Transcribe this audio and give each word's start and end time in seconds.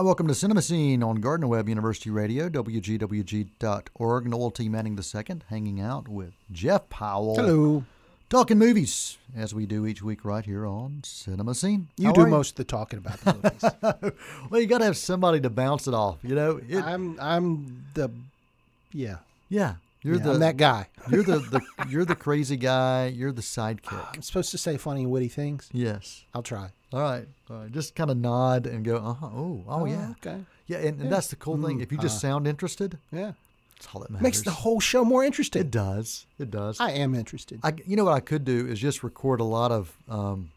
Hi, 0.00 0.04
welcome 0.04 0.28
to 0.28 0.34
Cinema 0.34 0.62
Scene 0.62 1.02
on 1.02 1.16
Gardner 1.16 1.46
Webb 1.46 1.68
University 1.68 2.08
Radio, 2.08 2.48
WGWG.org. 2.48 4.26
Noel 4.26 4.50
T. 4.50 4.66
Manning 4.66 4.98
II, 4.98 5.40
hanging 5.50 5.78
out 5.78 6.08
with 6.08 6.32
Jeff 6.50 6.88
Powell. 6.88 7.36
Hello. 7.36 7.84
Talking 8.30 8.56
movies, 8.56 9.18
as 9.36 9.54
we 9.54 9.66
do 9.66 9.84
each 9.84 10.00
week 10.00 10.24
right 10.24 10.42
here 10.42 10.64
on 10.64 11.02
Cinema 11.04 11.54
Scene. 11.54 11.88
You 11.98 12.06
How 12.06 12.12
do 12.14 12.26
most 12.28 12.52
of 12.52 12.56
the 12.56 12.64
talking 12.64 12.98
about 12.98 13.20
the 13.20 13.34
movies. 13.34 14.14
well, 14.50 14.58
you 14.62 14.66
got 14.66 14.78
to 14.78 14.86
have 14.86 14.96
somebody 14.96 15.38
to 15.42 15.50
bounce 15.50 15.86
it 15.86 15.92
off. 15.92 16.16
You 16.22 16.34
know, 16.34 16.58
it, 16.66 16.82
I'm 16.82 17.20
I'm 17.20 17.84
the 17.92 18.10
yeah. 18.94 19.16
yeah, 19.50 19.74
you're 20.02 20.16
yeah, 20.16 20.22
the 20.22 20.30
I'm 20.32 20.40
that 20.40 20.56
guy. 20.56 20.88
you're 21.10 21.22
the, 21.22 21.38
the 21.38 21.60
you're 21.88 22.04
the 22.04 22.14
crazy 22.16 22.56
guy. 22.56 23.06
You're 23.06 23.32
the 23.32 23.42
sidekick. 23.42 24.06
I'm 24.14 24.22
supposed 24.22 24.50
to 24.52 24.58
say 24.58 24.76
funny 24.76 25.02
and 25.02 25.10
witty 25.10 25.28
things. 25.28 25.68
Yes. 25.72 26.24
I'll 26.34 26.42
try. 26.42 26.70
All 26.92 27.00
right. 27.00 27.26
All 27.50 27.56
right. 27.58 27.70
Just 27.72 27.94
kind 27.94 28.10
of 28.10 28.16
nod 28.16 28.66
and 28.66 28.84
go. 28.84 28.96
Uh 28.96 29.14
huh. 29.14 29.26
Oh. 29.26 29.64
Oh 29.68 29.84
yeah. 29.84 30.10
Okay. 30.24 30.40
Yeah. 30.66 30.78
And, 30.78 31.00
and 31.00 31.12
that's 31.12 31.28
the 31.28 31.36
cool 31.36 31.56
thing. 31.56 31.78
Mm, 31.78 31.82
If 31.82 31.92
you 31.92 31.98
just 31.98 32.20
sound 32.20 32.46
interested, 32.46 32.98
Yeah. 33.12 33.32
that's 33.76 33.88
all 33.94 34.00
that 34.00 34.10
matters. 34.10 34.22
Makes 34.22 34.42
the 34.42 34.50
whole 34.50 34.80
show 34.80 35.04
more 35.04 35.22
interesting. 35.24 35.60
It 35.62 35.70
does. 35.70 36.26
It 36.38 36.50
does. 36.50 36.80
I 36.80 36.90
am 36.92 37.14
interested. 37.14 37.60
I, 37.62 37.74
you 37.86 37.96
know 37.96 38.04
what 38.04 38.14
I 38.14 38.20
could 38.20 38.44
do 38.44 38.66
is 38.66 38.78
just 38.80 39.02
record 39.04 39.40
a 39.40 39.44
lot 39.44 39.70
of. 39.72 39.96
Um, 40.08 40.50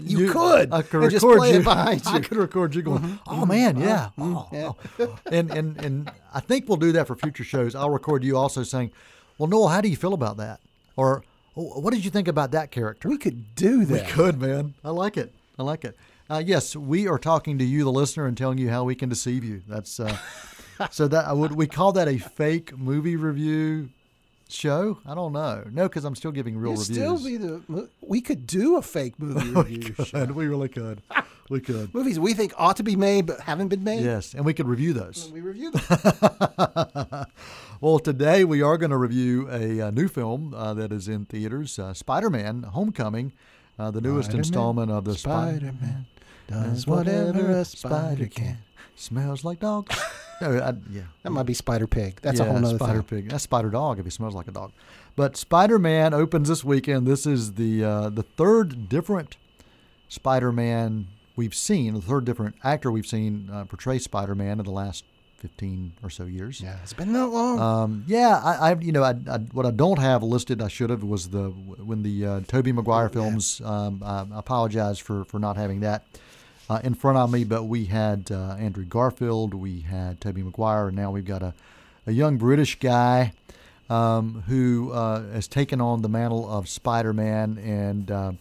you, 0.00 0.32
could. 0.32 0.72
I 0.72 0.82
could 0.82 1.02
record 1.12 1.48
you 1.48 1.62
behind 1.62 2.02
I 2.06 2.20
could 2.20 2.36
record 2.38 2.74
you 2.74 2.82
going. 2.82 3.18
Oh 3.26 3.46
man, 3.46 3.78
yeah. 3.78 4.10
Oh, 4.18 4.48
yeah. 4.52 4.72
oh." 4.98 5.18
And 5.30 5.50
and 5.50 5.76
and 5.84 6.10
I 6.34 6.40
think 6.40 6.68
we'll 6.68 6.76
do 6.76 6.92
that 6.92 7.06
for 7.06 7.16
future 7.16 7.44
shows. 7.44 7.74
I'll 7.74 7.90
record 7.90 8.24
you 8.24 8.36
also 8.36 8.62
saying, 8.62 8.90
"Well, 9.38 9.48
Noel, 9.48 9.68
how 9.68 9.80
do 9.80 9.88
you 9.88 9.96
feel 9.96 10.14
about 10.14 10.38
that?" 10.38 10.60
Or, 10.96 11.24
"Oh, 11.56 11.80
"What 11.80 11.94
did 11.94 12.04
you 12.04 12.10
think 12.10 12.28
about 12.28 12.50
that 12.52 12.70
character?" 12.70 13.08
We 13.08 13.18
could 13.18 13.54
do 13.54 13.84
that. 13.84 14.06
We 14.06 14.10
could, 14.10 14.40
man. 14.40 14.74
I 14.84 14.90
like 14.90 15.16
it. 15.16 15.32
I 15.58 15.62
like 15.62 15.84
it. 15.84 15.96
Uh, 16.28 16.42
yes, 16.44 16.76
we 16.76 17.08
are 17.08 17.18
talking 17.18 17.58
to 17.58 17.64
you, 17.64 17.84
the 17.84 17.92
listener, 17.92 18.26
and 18.26 18.36
telling 18.36 18.58
you 18.58 18.70
how 18.70 18.84
we 18.84 18.94
can 18.94 19.08
deceive 19.08 19.44
you. 19.44 19.62
That's 19.68 19.98
uh, 20.00 20.16
so 20.90 21.08
that 21.08 21.26
I 21.26 21.32
would 21.32 21.52
we 21.52 21.66
call 21.66 21.92
that 21.92 22.08
a 22.08 22.18
fake 22.18 22.76
movie 22.78 23.16
review 23.16 23.90
show. 24.52 24.98
I 25.06 25.14
don't 25.14 25.32
know. 25.32 25.64
No, 25.70 25.84
because 25.88 26.04
I'm 26.04 26.14
still 26.14 26.32
giving 26.32 26.56
real 26.58 26.72
You'd 26.72 26.80
reviews. 26.88 26.96
still 26.96 27.24
be 27.24 27.36
the. 27.36 27.88
We 28.00 28.20
could 28.20 28.46
do 28.46 28.76
a 28.76 28.82
fake 28.82 29.18
movie 29.18 29.50
review 29.54 29.94
show. 30.04 30.04
Could. 30.26 30.30
We 30.32 30.46
really 30.46 30.68
could. 30.68 31.02
We 31.48 31.60
could. 31.60 31.92
Movies 31.94 32.18
we 32.20 32.34
think 32.34 32.52
ought 32.56 32.76
to 32.76 32.82
be 32.82 32.94
made 32.96 33.26
but 33.26 33.40
haven't 33.40 33.68
been 33.68 33.82
made. 33.84 34.02
Yes, 34.04 34.34
and 34.34 34.44
we 34.44 34.54
could 34.54 34.68
review 34.68 34.92
those. 34.92 35.30
We 35.32 35.40
review 35.40 35.70
them. 35.72 37.26
Well, 37.82 37.98
today 37.98 38.44
we 38.44 38.60
are 38.60 38.76
going 38.76 38.90
to 38.90 38.98
review 38.98 39.48
a, 39.50 39.80
uh 39.80 39.90
new 39.90 40.06
film 40.06 40.52
uh, 40.52 40.74
that 40.74 40.92
is 40.92 41.08
in 41.08 41.24
theaters, 41.24 41.78
uh, 41.78 41.94
Spider-Man: 41.94 42.64
Homecoming, 42.64 43.32
uh, 43.78 43.90
the 43.90 44.02
newest 44.02 44.26
Spider-Man, 44.26 44.38
installment 44.40 44.90
of 44.90 45.04
the 45.06 45.14
Spider- 45.14 45.56
Spider-Man 45.72 46.06
does 46.46 46.86
whatever 46.86 47.50
a 47.52 47.64
spider 47.64 48.26
can. 48.26 48.58
Smells 49.00 49.44
like 49.44 49.60
dog. 49.60 49.90
no, 50.42 50.58
I, 50.58 50.74
yeah, 50.90 51.04
That 51.22 51.30
might 51.30 51.46
be 51.46 51.54
Spider 51.54 51.86
Pig. 51.86 52.18
That's 52.20 52.38
yeah, 52.38 52.44
a 52.44 52.50
whole 52.50 52.60
nother 52.60 52.76
Spider 52.76 53.00
thing. 53.00 53.22
Pig. 53.22 53.30
That's 53.30 53.44
Spider 53.44 53.70
Dog 53.70 53.98
if 53.98 54.04
he 54.04 54.10
smells 54.10 54.34
like 54.34 54.46
a 54.46 54.50
dog. 54.50 54.72
But 55.16 55.38
Spider-Man 55.38 56.12
opens 56.12 56.48
this 56.48 56.62
weekend. 56.62 57.06
This 57.06 57.24
is 57.24 57.54
the 57.54 57.82
uh, 57.82 58.10
the 58.10 58.22
third 58.22 58.90
different 58.90 59.38
Spider-Man 60.10 61.06
we've 61.34 61.54
seen, 61.54 61.94
the 61.94 62.02
third 62.02 62.26
different 62.26 62.56
actor 62.62 62.92
we've 62.92 63.06
seen 63.06 63.48
uh, 63.50 63.64
portray 63.64 63.98
Spider-Man 63.98 64.58
in 64.58 64.66
the 64.66 64.70
last 64.70 65.04
fifteen 65.38 65.94
or 66.02 66.10
so 66.10 66.24
years. 66.24 66.60
Yeah, 66.60 66.76
it's 66.82 66.92
been 66.92 67.14
that 67.14 67.28
long. 67.28 67.58
Um, 67.58 68.04
yeah, 68.06 68.38
I, 68.44 68.72
I 68.72 68.74
you 68.74 68.92
know, 68.92 69.02
I, 69.02 69.14
I, 69.30 69.38
what 69.52 69.64
I 69.64 69.70
don't 69.70 69.98
have 69.98 70.22
listed, 70.22 70.60
I 70.60 70.68
should 70.68 70.90
have, 70.90 71.02
was 71.02 71.30
the 71.30 71.48
when 71.48 72.02
the 72.02 72.26
uh, 72.26 72.40
Tobey 72.46 72.72
Maguire 72.72 73.08
films. 73.08 73.62
Um, 73.64 74.02
I 74.04 74.26
apologize 74.32 74.98
for 74.98 75.24
for 75.24 75.38
not 75.38 75.56
having 75.56 75.80
that 75.80 76.04
uh, 76.70 76.80
in 76.84 76.94
front 76.94 77.18
of 77.18 77.30
me, 77.32 77.42
but 77.44 77.64
we 77.64 77.86
had 77.86 78.30
uh, 78.30 78.52
Andrew 78.58 78.84
Garfield, 78.84 79.52
we 79.54 79.80
had 79.80 80.20
Tobey 80.20 80.42
Maguire, 80.42 80.86
and 80.88 80.96
now 80.96 81.10
we've 81.10 81.24
got 81.24 81.42
a, 81.42 81.52
a 82.06 82.12
young 82.12 82.36
British 82.38 82.78
guy 82.78 83.32
um, 83.90 84.44
who 84.46 84.92
uh, 84.92 85.22
has 85.32 85.48
taken 85.48 85.80
on 85.80 86.02
the 86.02 86.08
mantle 86.08 86.48
of 86.48 86.68
Spider-Man, 86.68 87.58
and 87.58 88.10
uh, 88.10 88.32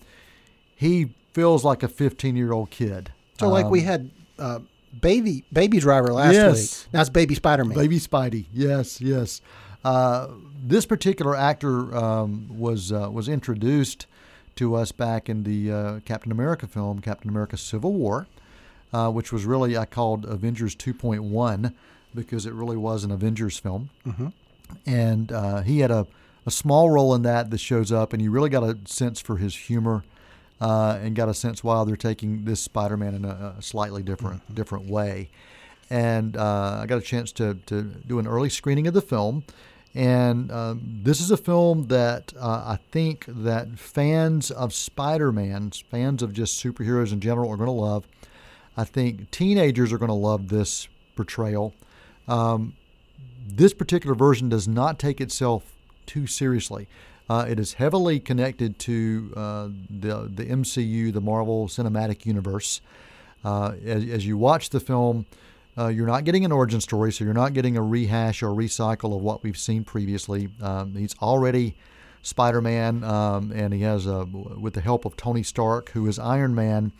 he 0.75 1.09
feels 1.33 1.63
like 1.65 1.81
a 1.83 1.87
15-year-old 1.87 2.69
kid. 2.69 3.11
so, 3.39 3.49
like 3.49 3.69
we 3.69 3.79
Um, 3.79 3.85
had 3.85 4.11
uh, 4.37 4.59
Baby 5.01 5.43
Baby 5.51 5.79
Driver 5.79 6.13
last 6.13 6.33
Yes. 6.33 6.83
week. 6.85 6.93
Now 6.93 7.01
it's 7.01 7.09
Baby 7.09 7.35
Spider 7.35 7.65
Man. 7.65 7.77
Baby 7.77 7.99
Spidey. 7.99 8.45
Yes, 8.53 8.99
yes. 9.01 9.41
Uh, 9.83 10.27
this 10.63 10.85
particular 10.85 11.35
actor 11.35 11.95
um, 11.95 12.47
was 12.59 12.91
uh, 12.91 13.09
was 13.11 13.27
introduced 13.29 14.07
to 14.59 14.75
us 14.75 14.91
back 14.91 15.29
in 15.29 15.43
the 15.43 15.71
uh, 15.71 15.99
Captain 16.05 16.31
America 16.31 16.67
film, 16.67 16.99
Captain 17.01 17.29
America: 17.29 17.57
Civil 17.57 17.93
War, 17.93 18.27
uh, 18.93 19.09
which 19.09 19.31
was 19.33 19.45
really 19.45 19.77
I 19.77 19.85
called 19.85 20.25
Avengers 20.25 20.75
2.1 20.75 21.73
because 22.13 22.45
it 22.45 22.53
really 22.53 22.77
was 22.77 23.03
an 23.03 23.11
Avengers 23.11 23.57
film. 23.57 23.89
Mhm. 24.05 24.33
And 24.85 25.31
uh, 25.31 25.61
he 25.61 25.79
had 25.79 25.91
a, 25.91 26.05
a 26.45 26.51
small 26.51 26.89
role 26.89 27.15
in 27.15 27.23
that 27.23 27.49
that 27.51 27.57
shows 27.59 27.91
up, 27.91 28.13
and 28.13 28.21
you 28.21 28.31
really 28.31 28.49
got 28.49 28.63
a 28.63 28.77
sense 28.85 29.19
for 29.19 29.37
his 29.37 29.55
humor. 29.55 30.03
Uh, 30.61 30.99
and 31.01 31.15
got 31.15 31.29
a 31.29 31.33
sense 31.33 31.63
why 31.63 31.81
they're 31.85 31.95
taking 31.95 32.43
this 32.43 32.59
Spider-Man 32.59 33.13
in 33.15 33.23
a, 33.23 33.55
a 33.57 33.61
slightly 33.61 34.03
different 34.03 34.41
different 34.53 34.89
way 34.89 35.29
and 35.89 36.35
uh, 36.35 36.79
I 36.81 36.85
got 36.85 36.97
a 36.97 37.01
chance 37.01 37.31
to, 37.33 37.53
to 37.67 37.81
do 37.81 38.19
an 38.19 38.27
early 38.27 38.49
screening 38.49 38.85
of 38.85 38.93
the 38.93 39.01
film. 39.01 39.43
And 39.99 40.49
um, 40.49 41.01
this 41.03 41.19
is 41.19 41.29
a 41.29 41.35
film 41.35 41.87
that 41.87 42.31
uh, 42.39 42.63
I 42.65 42.79
think 42.89 43.25
that 43.27 43.77
fans 43.77 44.49
of 44.49 44.73
Spider-Man, 44.73 45.71
fans 45.91 46.23
of 46.23 46.31
just 46.31 46.63
superheroes 46.63 47.11
in 47.11 47.19
general, 47.19 47.51
are 47.51 47.57
going 47.57 47.67
to 47.67 47.73
love. 47.73 48.07
I 48.77 48.85
think 48.85 49.29
teenagers 49.29 49.91
are 49.91 49.97
going 49.97 50.07
to 50.07 50.13
love 50.13 50.47
this 50.47 50.87
portrayal. 51.17 51.73
Um, 52.29 52.77
this 53.45 53.73
particular 53.73 54.15
version 54.15 54.47
does 54.47 54.69
not 54.69 54.99
take 54.99 55.19
itself 55.19 55.75
too 56.05 56.27
seriously. 56.27 56.87
Uh, 57.29 57.45
it 57.49 57.59
is 57.59 57.73
heavily 57.73 58.21
connected 58.21 58.79
to 58.79 59.33
uh, 59.35 59.67
the 59.89 60.31
the 60.33 60.45
MCU, 60.45 61.11
the 61.11 61.19
Marvel 61.19 61.67
Cinematic 61.67 62.25
Universe. 62.25 62.79
Uh, 63.43 63.73
as, 63.85 64.05
as 64.05 64.25
you 64.25 64.37
watch 64.37 64.69
the 64.69 64.79
film, 64.79 65.25
uh, 65.77 65.87
you're 65.87 66.07
not 66.07 66.23
getting 66.23 66.45
an 66.45 66.51
origin 66.51 66.81
story, 66.81 67.11
so 67.11 67.23
you're 67.23 67.33
not 67.33 67.53
getting 67.53 67.77
a 67.77 67.81
rehash 67.81 68.43
or 68.43 68.49
recycle 68.49 69.15
of 69.15 69.21
what 69.21 69.43
we've 69.43 69.57
seen 69.57 69.83
previously. 69.83 70.49
Um, 70.61 70.93
he's 70.95 71.15
already 71.21 71.75
Spider-Man, 72.21 73.03
um, 73.03 73.51
and 73.51 73.73
he 73.73 73.81
has 73.81 74.05
a, 74.05 74.25
with 74.25 74.73
the 74.73 74.81
help 74.81 75.05
of 75.05 75.15
Tony 75.15 75.43
Stark, 75.43 75.91
who 75.91 76.07
is 76.07 76.19
Iron 76.19 76.53
Man, 76.53 76.91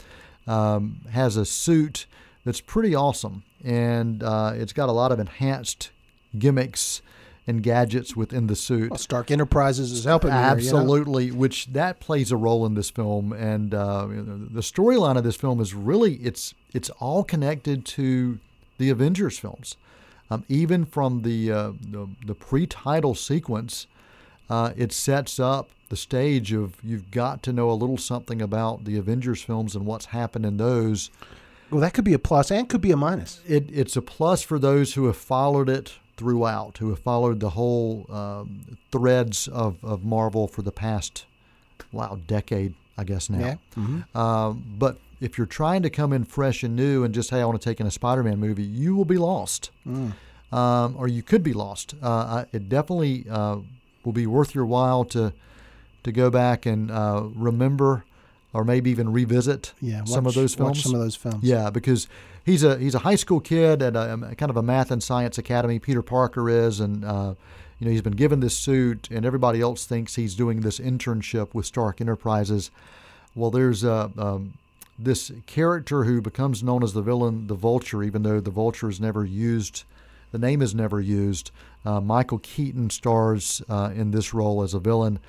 um, 0.47 1.01
has 1.11 1.35
a 1.35 1.45
suit 1.45 2.05
that's 2.45 2.61
pretty 2.61 2.95
awesome, 2.95 3.43
and 3.63 4.23
uh, 4.23 4.53
it's 4.55 4.73
got 4.73 4.89
a 4.89 4.93
lot 4.93 5.11
of 5.11 5.19
enhanced 5.19 5.91
gimmicks 6.37 7.01
and 7.47 7.63
gadgets 7.63 8.15
within 8.15 8.47
the 8.47 8.55
suit. 8.55 8.91
Well, 8.91 8.99
Stark 8.99 9.31
Enterprises 9.31 9.91
is 9.91 10.05
helping. 10.05 10.29
here, 10.29 10.39
you 10.39 10.45
know? 10.45 10.51
Absolutely, 10.51 11.31
which 11.31 11.65
that 11.67 11.99
plays 11.99 12.31
a 12.31 12.37
role 12.37 12.65
in 12.65 12.75
this 12.75 12.89
film, 12.89 13.33
and 13.33 13.73
uh, 13.73 14.07
the 14.07 14.61
storyline 14.61 15.17
of 15.17 15.23
this 15.23 15.35
film 15.35 15.59
is 15.59 15.73
really 15.73 16.15
it's 16.15 16.53
it's 16.73 16.89
all 16.91 17.23
connected 17.23 17.85
to 17.85 18.39
the 18.79 18.89
Avengers 18.89 19.37
films, 19.37 19.77
um, 20.31 20.43
even 20.49 20.83
from 20.85 21.21
the 21.21 21.51
uh, 21.51 21.71
the, 21.79 22.07
the 22.25 22.33
pre-title 22.35 23.13
sequence. 23.13 23.85
Uh, 24.49 24.71
it 24.75 24.91
sets 24.91 25.39
up 25.39 25.69
the 25.89 25.95
stage 25.95 26.51
of 26.53 26.75
you've 26.83 27.11
got 27.11 27.43
to 27.43 27.53
know 27.53 27.69
a 27.69 27.73
little 27.73 27.97
something 27.97 28.41
about 28.41 28.85
the 28.85 28.97
Avengers 28.97 29.43
films 29.43 29.75
and 29.75 29.85
what's 29.85 30.05
happened 30.07 30.43
in 30.45 30.57
those. 30.57 31.11
Well, 31.69 31.81
that 31.81 31.93
could 31.93 32.03
be 32.05 32.13
a 32.15 32.19
plus 32.19 32.49
and 32.49 32.67
could 32.67 32.81
be 32.81 32.91
a 32.91 32.97
minus. 32.97 33.41
It, 33.47 33.69
it's 33.71 33.95
a 33.95 34.01
plus 34.01 34.41
for 34.41 34.57
those 34.57 34.95
who 34.95 35.05
have 35.05 35.17
followed 35.17 35.69
it 35.69 35.93
throughout, 36.17 36.79
who 36.79 36.89
have 36.89 36.99
followed 36.99 37.39
the 37.39 37.51
whole 37.51 38.07
um, 38.09 38.77
threads 38.91 39.47
of, 39.47 39.77
of 39.83 40.03
Marvel 40.03 40.47
for 40.47 40.63
the 40.63 40.71
past, 40.71 41.25
wow, 41.91 42.19
decade, 42.27 42.73
I 42.97 43.03
guess 43.03 43.29
now. 43.29 43.39
Yeah. 43.39 43.55
Mhm. 43.77 44.15
Um, 44.15 44.63
but 44.79 44.97
if 45.19 45.37
you're 45.37 45.47
trying 45.47 45.81
to 45.83 45.89
come 45.89 46.13
in 46.13 46.23
fresh 46.23 46.63
and 46.63 46.75
new 46.75 47.03
and 47.03 47.13
just, 47.13 47.29
hey, 47.29 47.41
I 47.41 47.45
want 47.45 47.59
to 47.61 47.69
take 47.69 47.79
in 47.79 47.87
a 47.87 47.91
Spider 47.91 48.23
Man 48.23 48.39
movie, 48.39 48.63
you 48.63 48.95
will 48.95 49.05
be 49.05 49.17
lost. 49.17 49.71
Mm. 49.87 50.13
Um, 50.51 50.95
or 50.97 51.07
you 51.07 51.21
could 51.21 51.43
be 51.43 51.53
lost. 51.53 51.93
Uh, 52.01 52.45
it 52.51 52.69
definitely 52.69 53.25
uh, 53.29 53.57
will 54.03 54.13
be 54.13 54.25
worth 54.25 54.55
your 54.55 54.65
while 54.65 55.05
to 55.05 55.33
to 56.03 56.11
go 56.11 56.29
back 56.31 56.65
and 56.65 56.89
uh, 56.89 57.23
remember 57.35 58.05
or 58.53 58.63
maybe 58.63 58.89
even 58.89 59.11
revisit 59.11 59.73
Yeah. 59.81 60.05
some 60.05 60.25
of 60.25 60.33
those 60.33 60.55
films. 60.55 60.77
Watch 60.77 60.83
some 60.83 60.95
of 60.95 61.01
those 61.01 61.15
films. 61.15 61.43
Yeah, 61.43 61.69
because 61.69 62.07
he's 62.45 62.63
a 62.63 62.77
he's 62.79 62.95
a 62.95 62.99
high 62.99 63.15
school 63.15 63.39
kid 63.39 63.83
at 63.83 63.95
a, 63.95 64.13
a 64.13 64.35
kind 64.35 64.49
of 64.49 64.57
a 64.57 64.63
math 64.63 64.89
and 64.89 65.03
science 65.03 65.37
academy. 65.37 65.77
Peter 65.77 66.01
Parker 66.01 66.49
is, 66.49 66.79
and 66.79 67.05
uh, 67.05 67.35
you 67.77 67.85
know 67.85 67.91
he's 67.91 68.01
been 68.01 68.15
given 68.15 68.39
this 68.39 68.57
suit, 68.57 69.07
and 69.11 69.25
everybody 69.25 69.61
else 69.61 69.85
thinks 69.85 70.15
he's 70.15 70.33
doing 70.33 70.61
this 70.61 70.79
internship 70.79 71.53
with 71.53 71.67
Stark 71.67 72.01
Enterprises. 72.01 72.71
Well, 73.35 73.51
there's 73.51 73.83
a 73.83 74.11
um, 74.17 74.53
this 75.01 75.31
character 75.45 76.03
who 76.03 76.21
becomes 76.21 76.61
known 76.61 76.83
as 76.83 76.93
the 76.93 77.01
villain, 77.01 77.47
the 77.47 77.55
Vulture, 77.55 78.03
even 78.03 78.23
though 78.23 78.41
the 78.41 78.51
Vulture 78.51 78.89
is 78.89 78.99
never 78.99 79.23
used. 79.25 79.83
The 80.31 80.37
name 80.37 80.61
is 80.61 80.75
never 80.75 80.99
used. 80.99 81.51
Uh, 81.85 82.01
Michael 82.01 82.39
Keaton 82.39 82.89
stars 82.89 83.61
uh, 83.69 83.91
in 83.95 84.11
this 84.11 84.33
role 84.33 84.61
as 84.61 84.73
a 84.73 84.79
villain, 84.79 85.19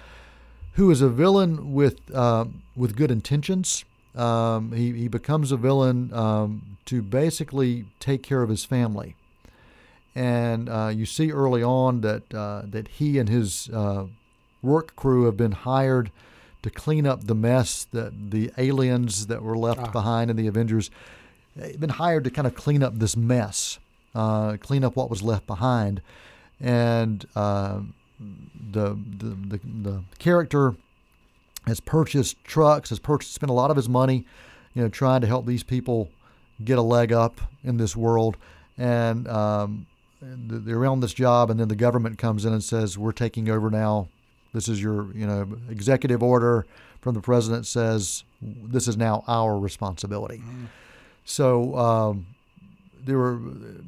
who 0.75 0.90
is 0.90 1.00
a 1.00 1.08
villain 1.08 1.72
with 1.72 2.00
uh, 2.14 2.46
with 2.76 2.96
good 2.96 3.11
intentions. 3.11 3.84
um, 4.17 4.72
he 4.72 4.93
he 4.93 5.08
becomes 5.08 5.52
a 5.52 5.56
villain 5.56 6.12
um, 6.12 6.76
to 6.87 7.02
basically 7.02 7.84
take 8.00 8.23
care 8.23 8.43
of 8.43 8.50
his 8.50 8.64
family, 8.64 9.14
and 10.14 10.69
uh, 10.69 10.90
you 10.93 11.06
see 11.06 11.31
early 11.31 11.62
on 11.62 12.00
that 12.00 12.34
uh, 12.34 12.62
that 12.64 12.88
he 12.88 13.19
and 13.19 13.28
his 13.28 13.69
uh, 13.70 14.06
work 14.62 14.96
crew 14.96 15.25
have 15.25 15.37
been 15.37 15.52
hired 15.52 16.11
to 16.62 16.70
clean 16.70 17.06
up 17.06 17.24
the 17.26 17.34
mess 17.34 17.84
that 17.92 18.30
the 18.30 18.50
aliens 18.58 19.26
that 19.28 19.42
were 19.42 19.56
left 19.56 19.80
Ah. 19.80 19.90
behind 19.90 20.30
in 20.30 20.36
the 20.36 20.46
Avengers. 20.46 20.90
Been 21.78 21.90
hired 21.90 22.24
to 22.24 22.30
kind 22.30 22.46
of 22.46 22.54
clean 22.54 22.82
up 22.82 22.98
this 22.98 23.16
mess, 23.16 23.78
uh, 24.14 24.56
clean 24.60 24.84
up 24.84 24.94
what 24.96 25.10
was 25.10 25.22
left 25.22 25.46
behind, 25.46 26.00
and 26.60 27.26
uh, 27.34 27.80
the, 28.72 28.90
the 29.18 29.26
the 29.48 29.60
the 29.82 30.04
character 30.18 30.74
has 31.66 31.80
purchased 31.80 32.42
trucks, 32.44 32.90
has 32.90 32.98
purchased, 32.98 33.34
spent 33.34 33.50
a 33.50 33.54
lot 33.54 33.70
of 33.70 33.76
his 33.76 33.88
money, 33.88 34.24
you 34.74 34.82
know, 34.82 34.88
trying 34.88 35.20
to 35.22 35.26
help 35.26 35.44
these 35.44 35.62
people 35.64 36.08
get 36.64 36.78
a 36.78 36.82
leg 36.82 37.12
up 37.12 37.40
in 37.64 37.76
this 37.78 37.96
world, 37.96 38.36
and 38.78 39.26
um, 39.28 39.86
they're 40.22 40.86
on 40.86 41.00
this 41.00 41.12
job, 41.14 41.50
and 41.50 41.58
then 41.58 41.68
the 41.68 41.74
government 41.76 42.16
comes 42.18 42.44
in 42.44 42.52
and 42.52 42.62
says, 42.62 42.96
"We're 42.96 43.12
taking 43.12 43.48
over 43.50 43.70
now. 43.70 44.08
This 44.52 44.69
is 44.69 44.82
your, 44.82 45.12
you 45.14 45.26
know, 45.26 45.47
executive 45.70 46.23
order 46.23 46.67
from 47.00 47.14
the 47.14 47.20
president 47.20 47.67
says 47.67 48.25
this 48.43 48.88
is 48.88 48.97
now 48.97 49.25
our 49.29 49.58
responsibility." 49.58 50.43
So 51.25 51.76
um, 51.76 52.26
there 53.05 53.19
were, 53.19 53.38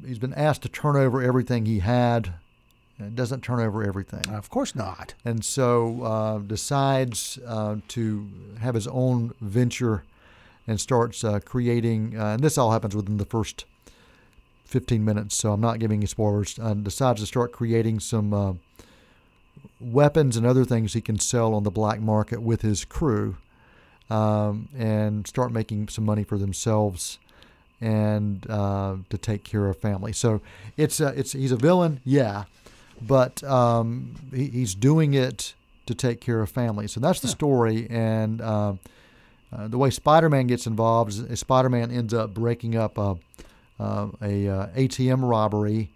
he's 0.05 0.19
been 0.19 0.33
asked 0.33 0.61
to 0.63 0.69
turn 0.69 0.95
over 0.95 1.21
everything 1.21 1.65
he 1.65 1.79
had. 1.79 2.33
and 2.97 3.07
It 3.09 3.15
doesn't 3.15 3.41
turn 3.41 3.59
over 3.59 3.83
everything 3.83 4.27
Of 4.33 4.49
course 4.49 4.75
not. 4.75 5.13
and 5.25 5.43
so 5.43 6.01
uh, 6.03 6.37
decides 6.39 7.37
uh, 7.45 7.77
to 7.89 8.29
have 8.59 8.75
his 8.75 8.87
own 8.87 9.33
venture 9.41 10.03
and 10.67 10.79
starts 10.79 11.23
uh, 11.23 11.39
creating. 11.43 12.17
Uh, 12.17 12.33
and 12.35 12.41
this 12.43 12.57
all 12.57 12.71
happens 12.71 12.95
within 12.95 13.17
the 13.17 13.25
first 13.25 13.65
15 14.65 15.03
minutes, 15.03 15.35
so 15.35 15.51
I'm 15.53 15.61
not 15.61 15.79
giving 15.79 16.01
you 16.01 16.07
spoilers. 16.07 16.57
Uh, 16.57 16.73
decides 16.73 17.19
to 17.19 17.27
start 17.27 17.51
creating 17.51 17.99
some 17.99 18.33
uh, 18.33 18.53
weapons 19.79 20.37
and 20.37 20.45
other 20.45 20.65
things 20.65 20.93
he 20.93 21.01
can 21.01 21.19
sell 21.19 21.53
on 21.53 21.63
the 21.63 21.71
black 21.71 21.99
market 21.99 22.41
with 22.41 22.61
his 22.61 22.85
crew, 22.85 23.37
um, 24.09 24.69
and 24.77 25.27
start 25.27 25.51
making 25.51 25.89
some 25.89 26.05
money 26.05 26.23
for 26.23 26.37
themselves. 26.37 27.19
And 27.81 28.49
uh, 28.49 28.95
to 29.09 29.17
take 29.17 29.43
care 29.43 29.67
of 29.67 29.75
family, 29.75 30.13
so 30.13 30.39
it's 30.77 31.01
uh, 31.01 31.11
it's 31.17 31.33
he's 31.33 31.51
a 31.51 31.57
villain, 31.57 31.99
yeah, 32.05 32.45
but 33.01 33.43
um, 33.43 34.15
he, 34.33 34.47
he's 34.47 34.73
doing 34.73 35.13
it 35.13 35.53
to 35.85 35.93
take 35.93 36.21
care 36.21 36.41
of 36.41 36.49
family. 36.49 36.87
So 36.87 36.99
that's 36.99 37.19
the 37.19 37.27
story. 37.27 37.87
And 37.89 38.41
uh, 38.41 38.73
uh, 39.51 39.67
the 39.67 39.77
way 39.77 39.89
Spider-Man 39.89 40.47
gets 40.47 40.65
involved 40.65 41.11
is, 41.11 41.39
Spider-Man 41.39 41.91
ends 41.91 42.13
up 42.13 42.33
breaking 42.33 42.75
up 42.75 42.97
a, 42.97 43.17
uh, 43.79 44.07
a 44.21 44.47
uh, 44.47 44.67
ATM 44.75 45.27
robbery 45.27 45.91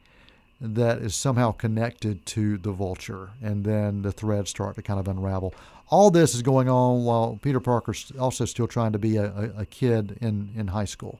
that 0.59 0.99
is 0.99 1.15
somehow 1.15 1.51
connected 1.51 2.25
to 2.25 2.57
the 2.57 2.71
Vulture, 2.71 3.29
and 3.41 3.63
then 3.63 4.01
the 4.01 4.11
threads 4.11 4.49
start 4.49 4.75
to 4.75 4.81
kind 4.81 4.99
of 4.99 5.07
unravel. 5.07 5.53
All 5.89 6.09
this 6.09 6.33
is 6.33 6.41
going 6.41 6.67
on 6.67 7.05
while 7.05 7.39
Peter 7.41 7.59
Parker's 7.59 8.11
also 8.19 8.45
still 8.45 8.67
trying 8.67 8.91
to 8.91 8.99
be 8.99 9.17
a, 9.17 9.25
a, 9.25 9.61
a 9.61 9.65
kid 9.65 10.17
in, 10.19 10.49
in 10.55 10.67
high 10.67 10.85
school 10.85 11.19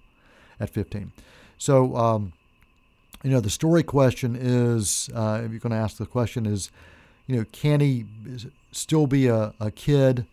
at 0.60 0.70
15. 0.70 1.12
So, 1.58 1.96
um, 1.96 2.34
you 3.24 3.30
know, 3.30 3.40
the 3.40 3.50
story 3.50 3.84
question 3.84 4.36
is, 4.40 5.10
uh, 5.14 5.42
if 5.44 5.52
you're 5.52 5.60
going 5.60 5.72
to 5.72 5.78
ask 5.78 5.98
the 5.98 6.06
question 6.06 6.46
is, 6.46 6.72
you 7.28 7.38
know, 7.38 7.46
can 7.52 7.80
he 7.80 8.06
still 8.72 9.08
be 9.08 9.28
a, 9.28 9.54
a 9.60 9.72
kid 9.72 10.26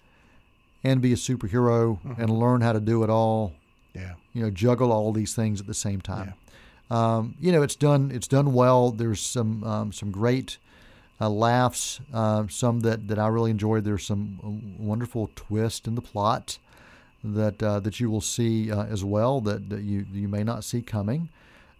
and 0.82 1.00
be 1.00 1.12
a 1.12 1.16
superhero 1.16 1.98
and 2.18 2.30
learn 2.30 2.60
how 2.60 2.72
to 2.72 2.80
do 2.80 3.02
it 3.02 3.10
all? 3.10 3.52
Yeah. 3.94 4.14
You 4.32 4.42
know, 4.42 4.50
juggle 4.50 4.92
all 4.92 5.12
these 5.12 5.34
things 5.34 5.60
at 5.60 5.66
the 5.66 5.74
same 5.74 6.00
time. 6.00 6.34
Um, 6.90 7.34
you 7.40 7.50
know, 7.52 7.62
it's 7.62 7.76
done. 7.76 8.10
It's 8.12 8.28
done 8.28 8.52
well. 8.52 8.90
There's 8.90 9.20
some 9.20 9.64
um, 9.64 9.92
some 9.92 10.10
great 10.10 10.58
uh, 11.20 11.30
laughs. 11.30 12.00
Uh, 12.12 12.46
some 12.48 12.80
that, 12.80 13.08
that 13.08 13.18
I 13.18 13.26
really 13.28 13.50
enjoyed. 13.50 13.84
There's 13.84 14.06
some 14.06 14.38
uh, 14.44 14.82
wonderful 14.82 15.30
twist 15.34 15.86
in 15.86 15.94
the 15.94 16.02
plot 16.02 16.58
that 17.22 17.62
uh, 17.62 17.80
that 17.80 18.00
you 18.00 18.10
will 18.10 18.20
see 18.20 18.70
uh, 18.70 18.84
as 18.84 19.02
well 19.02 19.40
that, 19.42 19.70
that 19.70 19.82
you 19.82 20.04
you 20.12 20.28
may 20.28 20.44
not 20.44 20.62
see 20.64 20.82
coming. 20.82 21.30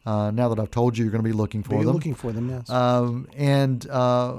Uh, 0.06 0.30
now 0.30 0.48
that 0.48 0.58
I've 0.58 0.70
told 0.70 0.98
you, 0.98 1.04
you're 1.04 1.12
going 1.12 1.24
to 1.24 1.28
be 1.28 1.32
looking 1.34 1.62
for 1.62 1.78
Be 1.78 1.84
them. 1.84 1.94
looking 1.94 2.14
for 2.14 2.30
them, 2.30 2.50
yes. 2.50 2.68
Um, 2.68 3.26
and, 3.34 3.88
uh, 3.88 4.34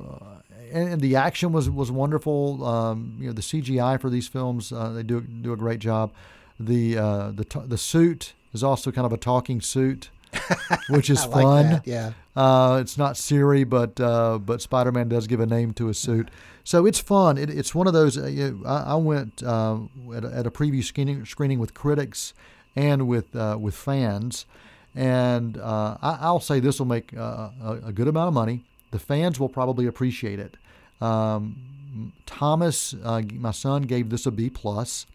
and 0.72 0.90
and 0.94 1.02
the 1.02 1.16
action 1.16 1.52
was 1.52 1.70
was 1.70 1.92
wonderful. 1.92 2.64
Um, 2.66 3.16
you 3.20 3.28
know, 3.28 3.34
the 3.34 3.42
CGI 3.42 4.00
for 4.00 4.10
these 4.10 4.28
films 4.28 4.72
uh, 4.72 4.90
they 4.90 5.04
do 5.04 5.22
do 5.22 5.54
a 5.54 5.58
great 5.58 5.80
job. 5.80 6.12
The 6.60 6.98
uh, 6.98 7.32
the 7.32 7.46
t- 7.46 7.62
the 7.66 7.78
suit 7.78 8.34
is 8.54 8.64
also 8.64 8.92
kind 8.92 9.06
of 9.06 9.12
a 9.14 9.18
talking 9.18 9.60
suit, 9.60 10.10
which 10.90 11.10
is 11.10 11.26
like 11.28 11.32
fun. 11.32 11.70
that, 11.70 11.88
Yeah. 11.88 12.14
Uh, 12.36 12.80
it's 12.82 12.98
not 12.98 13.18
Siri, 13.18 13.64
but 13.64 14.00
uh, 14.00 14.38
but 14.40 14.62
Spider-Man 14.62 15.08
does 15.08 15.28
give 15.28 15.40
a 15.40 15.46
name 15.46 15.74
to 15.74 15.88
his 15.88 15.98
suit, 15.98 16.30
so 16.64 16.86
it's 16.86 17.00
fun. 17.00 17.38
It, 17.38 17.50
it's 17.50 17.74
one 17.74 17.88
of 17.88 17.94
those. 17.94 18.18
Uh, 18.18 18.28
you 18.28 18.62
I, 18.66 18.78
I 18.78 18.96
went 18.96 19.42
uh, 19.44 19.78
at, 20.14 20.26
a, 20.26 20.34
at 20.34 20.48
a 20.48 20.52
preview 20.52 20.84
screening 20.84 21.26
screening 21.26 21.60
with 21.60 21.74
critics 21.74 22.34
and 22.76 23.08
with 23.08 23.36
uh, 23.36 23.58
with 23.60 23.76
fans, 23.76 24.46
and 24.94 25.58
uh, 25.58 25.98
I, 26.02 26.18
I'll 26.22 26.40
say 26.42 26.60
this 26.60 26.80
will 26.80 26.88
make 26.88 27.16
uh, 27.16 27.50
a, 27.64 27.80
a 27.86 27.92
good 27.94 28.08
amount 28.08 28.28
of 28.28 28.34
money. 28.34 28.66
The 28.92 29.00
fans 29.00 29.40
will 29.40 29.50
probably 29.50 29.86
appreciate 29.86 30.40
it. 30.40 30.58
Um, 31.02 32.12
Thomas, 32.26 32.94
uh, 33.04 33.22
my 33.34 33.52
son, 33.52 33.84
gave 33.84 34.10
this 34.10 34.26
a 34.26 34.32
B 34.32 34.50
plus. 34.50 35.06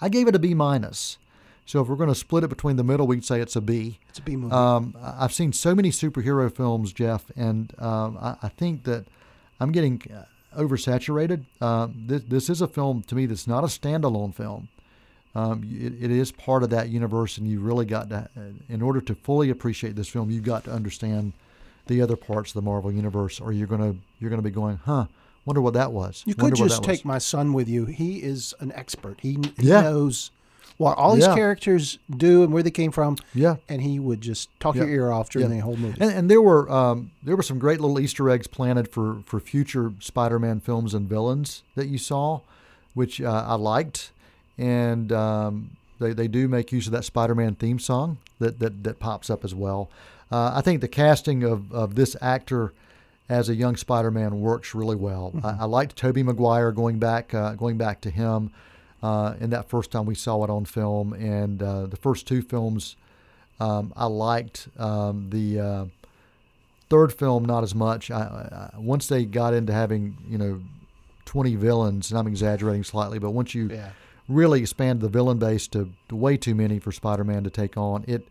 I 0.00 0.08
gave 0.08 0.28
it 0.28 0.34
a 0.34 0.38
B 0.38 0.54
minus. 0.54 1.18
So 1.66 1.80
if 1.80 1.88
we're 1.88 1.96
going 1.96 2.10
to 2.10 2.14
split 2.14 2.44
it 2.44 2.48
between 2.48 2.76
the 2.76 2.84
middle, 2.84 3.06
we'd 3.06 3.24
say 3.24 3.40
it's 3.40 3.56
a 3.56 3.60
B. 3.60 3.98
It's 4.10 4.18
a 4.18 4.22
B 4.22 4.36
movie. 4.36 4.52
Um, 4.54 4.94
I've 5.02 5.32
seen 5.32 5.52
so 5.52 5.74
many 5.74 5.90
superhero 5.90 6.54
films, 6.54 6.92
Jeff, 6.92 7.24
and 7.36 7.72
um, 7.80 8.18
I, 8.20 8.36
I 8.42 8.48
think 8.48 8.84
that 8.84 9.06
I'm 9.60 9.72
getting 9.72 10.02
uh, 10.14 10.24
oversaturated. 10.60 11.44
Uh, 11.60 11.88
this, 11.94 12.22
this 12.28 12.50
is 12.50 12.60
a 12.60 12.68
film 12.68 13.02
to 13.04 13.14
me 13.14 13.26
that's 13.26 13.46
not 13.46 13.64
a 13.64 13.68
standalone 13.68 14.34
film. 14.34 14.68
Um, 15.34 15.62
it, 15.64 15.94
it 16.04 16.10
is 16.10 16.30
part 16.32 16.62
of 16.62 16.70
that 16.70 16.90
universe, 16.90 17.38
and 17.38 17.48
you 17.48 17.60
really 17.60 17.86
got 17.86 18.08
to, 18.10 18.28
uh, 18.36 18.40
in 18.68 18.82
order 18.82 19.00
to 19.00 19.14
fully 19.14 19.50
appreciate 19.50 19.96
this 19.96 20.08
film, 20.08 20.30
you've 20.30 20.44
got 20.44 20.64
to 20.64 20.70
understand 20.70 21.32
the 21.86 22.00
other 22.02 22.16
parts 22.16 22.50
of 22.50 22.54
the 22.54 22.62
Marvel 22.62 22.92
universe, 22.92 23.40
or 23.40 23.52
you're 23.52 23.66
gonna 23.66 23.94
you're 24.20 24.30
gonna 24.30 24.42
be 24.42 24.50
going, 24.50 24.78
huh? 24.84 25.06
Wonder 25.44 25.60
what 25.60 25.74
that 25.74 25.92
was. 25.92 26.22
you 26.26 26.34
could 26.34 26.42
Wonder 26.44 26.56
what 26.62 26.68
just 26.68 26.82
that 26.82 26.88
was." 26.88 26.96
take 26.98 27.04
my 27.04 27.18
son 27.18 27.52
with 27.52 27.68
you. 27.68 27.84
He 27.86 28.22
is 28.22 28.54
an 28.60 28.70
expert. 28.72 29.18
He, 29.20 29.32
he 29.58 29.68
Yeah. 29.68 29.80
knows 29.82 30.30
what 30.76 30.98
all 30.98 31.14
these 31.14 31.26
Yeah. 31.26 31.34
characters 31.34 31.98
do 32.10 32.42
and 32.42 32.52
where 32.52 32.62
they 32.62 32.70
came 32.70 32.90
from. 32.90 33.16
Yeah. 33.34 33.56
And 33.68 33.80
he 33.82 33.98
would 34.00 34.20
just 34.20 34.48
talk 34.60 34.74
Yeah. 34.74 34.82
your 34.84 34.90
ear 34.92 35.10
off 35.12 35.30
during 35.30 35.48
Yeah. 35.50 35.56
the 35.56 35.62
whole 35.62 35.76
movie. 35.76 35.98
And, 36.00 36.10
and 36.12 36.30
there 36.30 36.42
were 36.42 36.70
um, 36.70 37.10
there 37.22 37.36
were 37.36 37.42
some 37.42 37.58
great 37.58 37.80
little 37.80 38.00
Easter 38.00 38.28
eggs 38.30 38.46
planted 38.46 38.88
for 38.88 39.18
for 39.26 39.38
future 39.40 39.92
Spider-Man 40.00 40.60
films 40.60 40.94
and 40.94 41.08
villains 41.08 41.62
that 41.76 41.86
you 41.88 41.98
saw, 41.98 42.40
which 42.94 43.20
uh, 43.20 43.44
I 43.46 43.54
liked, 43.54 44.10
and 44.58 45.12
um, 45.12 45.70
they 46.00 46.12
they 46.12 46.28
do 46.28 46.48
make 46.48 46.72
use 46.72 46.86
of 46.86 46.92
that 46.92 47.04
Spider-Man 47.04 47.54
theme 47.54 47.78
song 47.78 48.18
that 48.38 48.58
that, 48.58 48.82
that 48.84 48.98
pops 48.98 49.30
up 49.30 49.44
as 49.44 49.54
well. 49.54 49.88
Uh, 50.32 50.52
I 50.54 50.60
think 50.62 50.80
the 50.80 50.88
casting 50.88 51.44
of, 51.44 51.70
of 51.72 51.94
this 51.94 52.16
actor 52.20 52.72
as 53.28 53.48
a 53.48 53.54
young 53.54 53.76
Spider-Man 53.76 54.40
works 54.40 54.74
really 54.74 54.96
well. 54.96 55.32
I, 55.44 55.58
I 55.60 55.64
liked 55.66 55.94
Tobey 55.96 56.22
Maguire 56.22 56.72
going 56.72 56.98
back 56.98 57.32
uh, 57.32 57.54
going 57.54 57.76
back 57.78 58.00
to 58.02 58.10
him 58.10 58.50
uh, 59.04 59.34
in 59.38 59.50
that 59.50 59.68
first 59.68 59.90
time 59.90 60.06
we 60.06 60.14
saw 60.14 60.42
it 60.44 60.50
on 60.50 60.64
film, 60.64 61.12
and 61.12 61.62
uh, 61.62 61.84
the 61.84 61.96
first 61.96 62.26
two 62.26 62.40
films. 62.40 62.96
Um, 63.60 63.92
I 63.94 64.06
liked 64.06 64.68
um, 64.78 65.28
the 65.28 65.60
uh, 65.60 65.84
third 66.88 67.12
film 67.12 67.44
not 67.44 67.62
as 67.62 67.74
much. 67.74 68.10
I, 68.10 68.70
I, 68.74 68.78
once 68.78 69.06
they 69.06 69.26
got 69.26 69.52
into 69.52 69.74
having 69.74 70.16
you 70.26 70.38
know 70.38 70.62
twenty 71.26 71.54
villains, 71.54 72.10
and 72.10 72.18
I'm 72.18 72.26
exaggerating 72.26 72.82
slightly, 72.82 73.18
but 73.18 73.32
once 73.32 73.54
you 73.54 73.68
yeah. 73.68 73.90
really 74.26 74.62
expand 74.62 75.02
the 75.02 75.10
villain 75.10 75.38
base 75.38 75.68
to, 75.68 75.90
to 76.08 76.16
way 76.16 76.38
too 76.38 76.54
many 76.54 76.78
for 76.78 76.90
Spider-Man 76.90 77.44
to 77.44 77.50
take 77.50 77.76
on, 77.76 78.06
it 78.08 78.26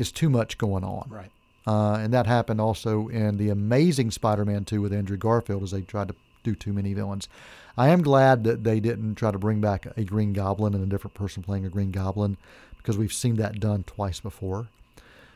is 0.00 0.10
too 0.10 0.28
much 0.28 0.58
going 0.58 0.82
on. 0.82 1.06
Right. 1.08 1.30
Uh, 1.64 1.98
and 2.00 2.12
that 2.12 2.26
happened 2.26 2.60
also 2.60 3.06
in 3.06 3.36
the 3.36 3.50
Amazing 3.50 4.10
Spider-Man 4.10 4.64
2 4.64 4.80
with 4.80 4.92
Andrew 4.92 5.16
Garfield 5.16 5.62
as 5.62 5.70
they 5.70 5.82
tried 5.82 6.08
to 6.08 6.14
do 6.46 6.54
too 6.54 6.72
many 6.72 6.94
villains. 6.94 7.28
I 7.76 7.88
am 7.88 8.02
glad 8.02 8.44
that 8.44 8.64
they 8.64 8.80
didn't 8.80 9.16
try 9.16 9.30
to 9.30 9.38
bring 9.38 9.60
back 9.60 9.86
a 9.96 10.04
Green 10.04 10.32
Goblin 10.32 10.72
and 10.74 10.82
a 10.82 10.86
different 10.86 11.14
person 11.14 11.42
playing 11.42 11.66
a 11.66 11.68
Green 11.68 11.90
Goblin 11.90 12.36
because 12.78 12.96
we've 12.96 13.12
seen 13.12 13.36
that 13.36 13.60
done 13.60 13.82
twice 13.84 14.20
before. 14.20 14.68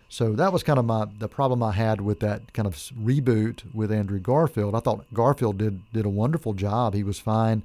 So 0.09 0.33
that 0.33 0.53
was 0.53 0.63
kind 0.63 0.79
of 0.79 0.85
my 0.87 1.07
the 1.19 1.29
problem 1.29 1.63
I 1.63 1.73
had 1.73 2.01
with 2.01 2.21
that 2.21 2.53
kind 2.53 2.67
of 2.67 2.75
reboot 3.01 3.63
with 3.75 3.93
Andrew 3.93 4.19
Garfield. 4.19 4.75
I 4.75 4.81
thought 4.81 5.05
Garfield 5.13 5.59
did 5.59 5.81
did 5.93 6.05
a 6.05 6.09
wonderful 6.09 6.53
job. 6.55 6.95
He 6.95 7.03
was 7.05 7.19
fine. 7.21 7.63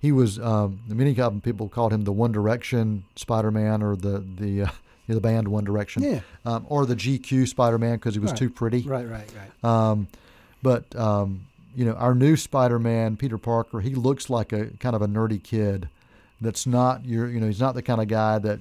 He 0.00 0.12
was 0.12 0.38
um, 0.38 0.80
many 0.86 1.14
people 1.40 1.68
called 1.68 1.92
him 1.92 2.04
the 2.04 2.12
One 2.12 2.30
Direction 2.32 3.04
Spider-Man 3.16 3.82
or 3.82 3.96
the 3.96 4.22
the 4.38 4.62
uh, 4.64 4.70
the 5.08 5.20
band 5.20 5.48
One 5.48 5.64
Direction 5.64 6.02
Yeah. 6.02 6.20
um, 6.44 6.66
or 6.68 6.84
the 6.84 6.94
GQ 6.96 7.48
Spider-Man 7.48 7.94
because 7.96 8.14
he 8.14 8.20
was 8.20 8.32
Right. 8.32 8.38
too 8.38 8.50
pretty. 8.50 8.82
Right, 8.82 9.08
right, 9.08 9.28
right. 9.40 9.64
Um, 9.90 10.08
but 10.62 10.94
um, 10.94 11.46
you 11.78 11.84
know, 11.84 11.92
our 11.92 12.14
new 12.14 12.34
Spider-Man, 12.36 13.16
Peter 13.16 13.38
Parker, 13.38 13.80
he 13.80 13.94
looks 13.94 14.28
like 14.28 14.52
a 14.52 14.66
kind 14.80 14.96
of 14.96 15.02
a 15.02 15.06
nerdy 15.06 15.40
kid 15.42 15.88
that's 16.40 16.66
not 16.66 17.04
your 17.04 17.28
you 17.28 17.38
know 17.40 17.46
he's 17.46 17.60
not 17.60 17.74
the 17.74 17.82
kind 17.82 18.00
of 18.00 18.08
guy 18.08 18.38
that 18.38 18.58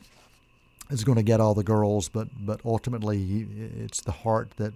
is 0.90 1.04
going 1.04 1.16
to 1.18 1.24
get 1.24 1.40
all 1.42 1.54
the 1.56 1.64
girls, 1.64 2.10
but 2.10 2.28
but 2.40 2.60
ultimately 2.64 3.18
he, 3.18 3.48
it's 3.86 4.02
the 4.02 4.12
heart 4.12 4.52
that 4.58 4.74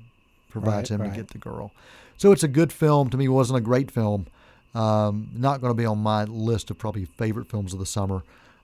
provides 0.49 0.89
Right, 0.89 0.95
him 0.95 1.01
right. 1.01 1.11
to 1.13 1.15
get 1.17 1.27
the 1.29 1.37
girl. 1.37 1.71
So 2.17 2.31
it's 2.31 2.43
a 2.43 2.47
good 2.47 2.71
film. 2.73 3.09
To 3.11 3.17
me, 3.17 3.25
it 3.25 3.29
wasn't 3.29 3.57
a 3.57 3.61
great 3.61 3.91
film. 3.91 4.25
Um, 4.73 5.29
not 5.35 5.61
going 5.61 5.71
to 5.71 5.77
be 5.77 5.85
on 5.85 5.99
my 5.99 6.23
list 6.23 6.71
of 6.71 6.77
probably 6.77 7.05
favorite 7.05 7.47
films 7.49 7.73
of 7.73 7.79
the 7.79 7.85
summer, 7.85 8.23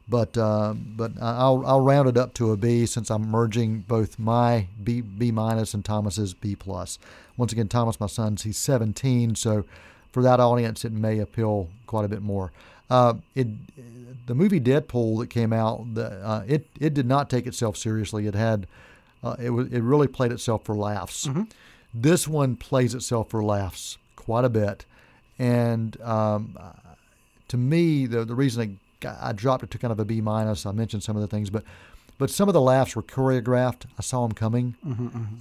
but 0.10 0.38
uh, 0.38 0.74
but 0.74 1.12
I'll 1.22 1.64
I'll 1.66 1.82
round 1.82 2.08
it 2.10 2.18
up 2.18 2.34
to 2.36 2.52
a 2.52 2.58
B 2.58 2.86
since 2.86 3.10
I'm 3.10 3.30
merging 3.30 3.80
both 3.82 4.18
my 4.18 4.68
B 4.84 5.02
B 5.02 5.32
minus 5.32 5.74
and 5.74 5.84
Thomas's 5.84 6.34
B 6.34 6.56
plus. 6.56 6.98
Once 7.36 7.52
again, 7.52 7.68
Thomas, 7.68 8.00
my 8.00 8.08
son, 8.08 8.36
he's 8.42 8.58
17, 8.58 9.36
so 9.36 9.64
for 10.12 10.24
that 10.24 10.40
audience, 10.40 10.84
it 10.84 10.92
may 10.92 11.20
appeal 11.20 11.70
quite 11.86 12.04
a 12.04 12.08
bit 12.08 12.22
more. 12.24 12.52
Uh, 12.90 13.16
it 13.36 13.48
the 14.28 14.34
movie 14.34 14.60
Deadpool 14.60 15.20
that 15.20 15.30
came 15.30 15.54
out, 15.54 15.94
the, 15.94 16.06
uh, 16.26 16.44
it 16.48 16.66
it 16.80 16.94
did 16.94 17.06
not 17.06 17.30
take 17.30 17.46
itself 17.46 17.78
seriously. 17.78 18.28
It 18.28 18.34
had 18.36 18.66
uh, 19.24 19.36
it 19.40 19.50
was 19.52 19.68
it 19.72 19.82
really 19.82 20.08
played 20.08 20.32
itself 20.32 20.64
for 20.66 20.74
laughs. 20.76 21.28
This 21.94 22.28
one 22.28 22.56
plays 22.56 22.94
itself 22.96 23.30
for 23.30 23.44
laughs 23.44 23.98
quite 24.16 24.46
a 24.46 24.50
bit, 24.50 24.86
and 25.38 26.00
um, 26.02 26.58
to 27.50 27.58
me, 27.58 28.06
the 28.06 28.24
the 28.26 28.36
reason 28.36 28.62
I, 28.62 28.66
got- 28.66 28.78
I 29.06 29.32
dropped 29.34 29.63
it 29.63 29.72
to 29.72 29.77
kind 29.77 29.92
of 29.92 30.00
a 30.00 30.06
B 30.06 30.22
minus, 30.22 30.66
I 30.66 30.72
mentioned 30.72 31.04
some 31.04 31.16
of 31.16 31.22
the 31.22 31.27
things, 31.27 31.50
but 31.50 31.63
but 32.20 32.32
some 32.32 32.48
of 32.50 32.54
the 32.54 32.62
laughs 32.62 32.96
were 32.96 33.04
choreographed. 33.04 33.84
I 33.98 34.01
saw 34.01 34.24
them 34.27 34.34
coming. 34.34 34.75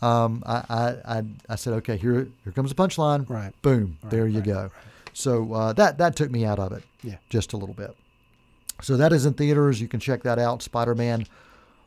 Um, 0.03 0.43
I, 0.45 0.63
I, 0.69 1.19
I 1.19 1.25
I 1.49 1.55
said, 1.57 1.73
okay, 1.75 1.97
here 1.97 2.29
here 2.45 2.53
comes 2.53 2.69
the 2.73 2.77
punchline. 2.77 3.29
Right. 3.31 3.53
Boom. 3.63 3.97
there 4.05 4.27
you 4.27 4.43
go. 4.43 4.71
So 5.15 5.55
uh, 5.55 5.73
that 5.75 5.97
that 5.99 6.17
took 6.17 6.31
me 6.31 6.45
out 6.45 6.59
of 6.59 6.73
it. 6.73 6.85
Yeah. 7.03 7.17
Just 7.31 7.55
a 7.55 7.57
little 7.57 7.75
bit. 7.75 7.97
So 8.83 8.99
that 8.99 9.13
is 9.13 9.25
in 9.25 9.33
theaters. 9.33 9.81
You 9.81 9.89
can 9.89 10.01
check 10.01 10.23
that 10.25 10.39
out. 10.39 10.61
Spider-Man 10.63 11.25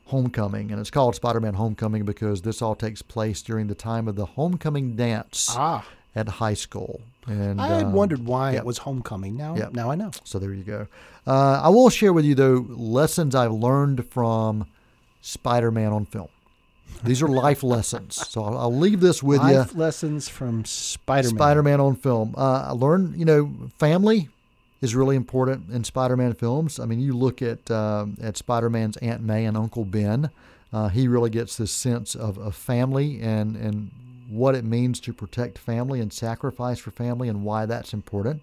Homecoming, 0.06 0.72
and 0.72 0.80
it's 0.82 0.90
called 0.90 1.14
Spider-Man 1.14 1.54
Homecoming 1.54 2.04
because 2.04 2.42
this 2.42 2.64
all 2.64 2.74
takes 2.76 3.04
place 3.04 3.44
during 3.44 3.68
the 3.68 3.76
time 3.76 4.08
of 4.08 4.16
the 4.16 4.26
homecoming 4.26 4.96
dance 4.96 5.50
Ah, 5.56 5.86
at 6.16 6.28
high 6.28 6.54
school. 6.54 7.01
And 7.28 7.62
I 7.62 7.68
had 7.68 7.86
um, 7.86 7.94
wondered 7.94 8.25
why 8.25 8.51
yep. 8.51 8.62
it 8.62 8.66
was 8.66 8.80
homecoming. 8.80 9.38
Now, 9.38 9.56
Yep. 9.56 9.74
now 9.74 9.92
I 9.92 9.96
know. 9.96 10.12
So 10.24 10.39
there 10.39 10.54
you 10.54 10.63
go. 10.63 10.88
Uh, 11.28 11.62
I 11.63 11.70
will 11.70 11.89
share 11.89 12.13
with 12.13 12.25
you 12.25 12.36
though 12.36 12.66
lessons 12.70 13.36
I've 13.36 13.51
learned 13.51 14.10
from 14.10 14.66
Spider-Man 15.22 15.92
on 15.92 16.06
film. 16.06 16.30
These 17.04 17.22
are 17.22 17.28
life 17.28 17.62
lessons. 17.75 18.16
So 18.16 18.44
I'll, 18.44 18.58
I'll 18.58 18.75
leave 18.75 19.00
this 19.00 19.22
with 19.22 19.42
you. 19.44 19.58
Life 19.58 19.75
lessons 19.75 20.28
from 20.28 20.66
Spider-Man. 20.66 21.36
Spider-Man 21.38 21.80
on 21.80 21.96
film. 21.96 22.34
Uh, 22.38 22.68
I 22.70 22.72
learned, 22.72 23.16
you 23.18 23.25
know, 23.25 23.54
family 23.78 24.30
is 24.82 24.96
really 24.96 25.16
important 25.16 25.70
in 25.70 25.84
Spider-Man 25.84 26.34
films. 26.34 26.80
I 26.80 26.86
mean, 26.86 27.00
you 27.00 27.13
look 27.13 27.42
at 27.42 27.70
um, 27.70 28.18
at 28.22 28.38
Spider-Man's 28.38 28.98
Aunt 28.98 29.22
May 29.22 29.46
and 29.46 29.56
Uncle 29.58 29.86
Ben. 29.86 30.30
Uh, 30.72 30.88
he 30.89 31.08
really 31.08 31.30
gets 31.30 31.58
this 31.58 31.72
sense 31.72 32.16
of, 32.16 32.38
of 32.38 32.56
family 32.56 33.20
and 33.22 33.56
and 33.56 33.92
what 34.30 34.56
it 34.56 34.64
means 34.64 35.00
to 35.02 35.14
protect 35.14 35.58
family 35.58 36.00
and 36.00 36.14
sacrifice 36.14 36.80
for 36.80 36.92
family 36.92 37.28
and 37.28 37.44
why 37.44 37.66
that's 37.66 37.94
important. 37.94 38.42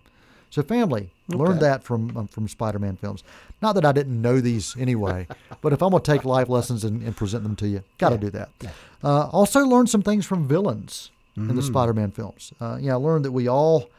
So 0.51 0.63
family, 0.63 1.11
learned 1.29 1.61
that 1.61 1.83
from 1.83 2.17
um, 2.17 2.27
from 2.29 2.49
Spider-Man 2.49 2.97
films. 2.97 3.23
Not 3.61 3.75
that 3.75 3.85
I 3.85 3.93
didn't 3.93 4.21
know 4.21 4.41
these 4.41 4.77
anyway, 4.77 5.27
but 5.61 5.73
if 5.73 5.83
I'm 5.83 5.91
gonna 5.91 6.03
take 6.03 6.25
life 6.25 6.49
lessons 6.49 6.85
and, 6.85 7.03
and 7.03 7.17
present 7.17 7.43
them 7.43 7.57
to 7.57 7.69
you, 7.69 7.83
got 7.99 8.11
to 8.11 8.19
do 8.19 8.31
that. 8.31 8.51
Uh, 9.03 9.29
also 9.29 9.61
learned 9.67 9.91
some 9.91 10.03
things 10.03 10.25
from 10.25 10.47
villains 10.47 11.11
in 11.37 11.55
the 11.57 11.63
Spider-Man 11.63 12.13
films. 12.13 12.53
Uh, 12.61 12.79
yeah, 12.81 12.93
I 12.93 12.97
learned 12.97 13.25
that 13.27 13.33
we 13.33 13.47
all 13.47 13.91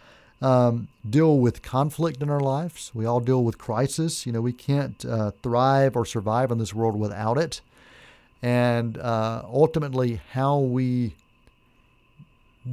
um, 0.42 0.88
deal 1.08 1.38
with 1.38 1.62
conflict 1.62 2.22
in 2.24 2.30
our 2.30 2.40
lives. 2.40 2.92
We 2.96 3.06
all 3.06 3.20
deal 3.20 3.44
with 3.44 3.58
crisis. 3.58 4.26
You 4.26 4.32
know, 4.32 4.42
we 4.42 4.54
can't 4.54 5.04
uh, 5.06 5.32
thrive 5.44 5.96
or 5.96 6.06
survive 6.06 6.50
in 6.50 6.58
this 6.58 6.74
world 6.74 7.00
without 7.00 7.38
it. 7.38 7.62
And 8.42 8.98
uh, 8.98 9.44
ultimately, 9.46 10.22
how 10.32 10.58
we 10.60 11.16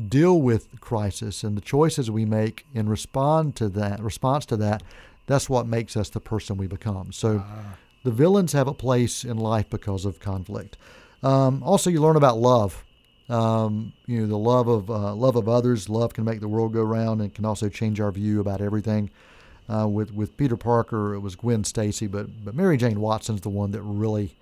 deal 0.08 0.40
with 0.40 0.80
crisis 0.80 1.44
and 1.44 1.56
the 1.56 1.60
choices 1.60 2.10
we 2.10 2.24
make 2.24 2.66
in 2.74 2.88
respond 2.88 3.56
to 3.56 3.68
that 3.68 4.00
response 4.00 4.46
to 4.46 4.56
that 4.56 4.82
that's 5.26 5.48
what 5.48 5.66
makes 5.66 5.96
us 5.96 6.10
the 6.10 6.20
person 6.20 6.56
we 6.56 6.66
become. 6.66 7.12
So 7.12 7.42
the 8.02 8.10
villains 8.10 8.52
have 8.52 8.68
a 8.68 8.74
place 8.74 9.24
in 9.24 9.38
life 9.38 9.70
because 9.70 10.04
of 10.04 10.20
conflict. 10.20 10.76
Um, 11.22 11.62
also 11.62 11.90
you 11.90 12.00
learn 12.00 12.16
about 12.16 12.38
love. 12.38 12.84
Um, 13.30 13.94
you 14.06 14.20
know 14.20 14.26
the 14.26 14.36
love 14.36 14.68
of 14.68 14.90
uh, 14.90 15.14
love 15.14 15.36
of 15.36 15.48
others. 15.48 15.88
Love 15.88 16.12
can 16.12 16.24
make 16.24 16.40
the 16.40 16.48
world 16.48 16.74
go 16.74 16.82
round 16.82 17.22
and 17.22 17.34
can 17.34 17.46
also 17.46 17.70
change 17.70 17.98
our 17.98 18.12
view 18.12 18.40
about 18.40 18.60
everything. 18.60 19.10
Uh, 19.66 19.88
with 19.88 20.12
with 20.12 20.36
Peter 20.36 20.58
Parker 20.58 21.14
it 21.14 21.20
was 21.20 21.34
Gwen 21.36 21.64
Stacy 21.64 22.06
but 22.06 22.44
but 22.44 22.54
Mary 22.54 22.76
Jane 22.76 23.00
Watson's 23.00 23.40
the 23.40 23.48
one 23.48 23.70
that 23.70 23.80
really 23.80 24.36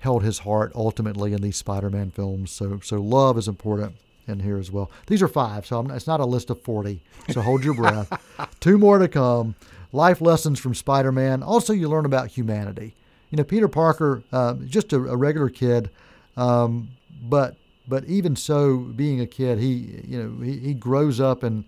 held 0.00 0.22
his 0.22 0.40
heart 0.40 0.72
ultimately 0.74 1.34
in 1.34 1.42
these 1.42 1.58
Spider-Man 1.58 2.10
films. 2.10 2.52
So 2.52 2.80
so 2.82 2.96
love 2.96 3.36
is 3.36 3.48
important 3.48 3.96
in 4.26 4.40
here 4.40 4.58
as 4.58 4.70
well. 4.70 4.90
These 5.06 5.22
are 5.22 5.28
five, 5.28 5.66
so 5.66 5.80
it's 5.90 6.06
not 6.06 6.20
a 6.20 6.26
list 6.26 6.50
of 6.50 6.60
40. 6.62 7.02
So 7.30 7.40
hold 7.40 7.64
your 7.64 7.74
breath. 7.74 8.10
Two 8.60 8.78
more 8.78 8.98
to 8.98 9.08
come. 9.08 9.54
Life 9.92 10.20
lessons 10.20 10.58
from 10.58 10.74
Spider-Man. 10.74 11.42
Also, 11.42 11.72
you 11.72 11.88
learn 11.88 12.04
about 12.04 12.28
humanity. 12.28 12.94
You 13.30 13.36
know, 13.36 13.44
Peter 13.44 13.68
Parker, 13.68 14.22
uh, 14.32 14.54
just 14.54 14.92
a, 14.92 14.96
a 14.96 15.16
regular 15.16 15.48
kid, 15.48 15.90
um, 16.36 16.88
but 17.22 17.56
but 17.88 18.04
even 18.04 18.34
so, 18.34 18.78
being 18.78 19.20
a 19.20 19.26
kid, 19.26 19.58
he 19.58 20.02
you 20.06 20.22
know 20.22 20.44
he, 20.44 20.58
he 20.58 20.74
grows 20.74 21.20
up 21.20 21.44
in 21.44 21.64